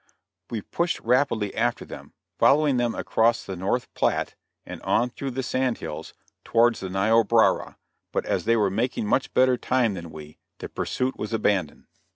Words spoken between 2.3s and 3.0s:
following them